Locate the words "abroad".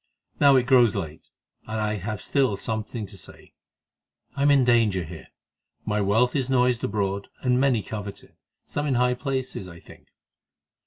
6.83-7.27